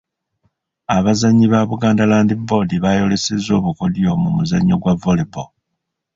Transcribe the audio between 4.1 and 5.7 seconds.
mu muzannyo gwa Volley Ball.